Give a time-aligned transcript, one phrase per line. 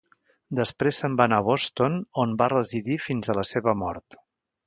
[0.59, 4.19] Després se'n va anar a Boston, on va residir fins a la seva mort.